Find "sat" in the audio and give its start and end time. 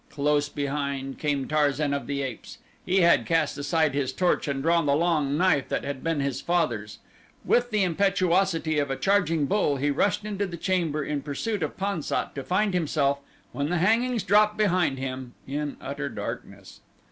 12.01-12.33